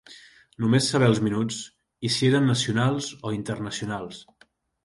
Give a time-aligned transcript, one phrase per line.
[0.63, 1.59] Només saber els minuts,
[2.09, 4.27] i si eren nacionals o internacionals.